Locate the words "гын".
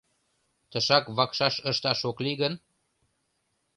2.41-2.53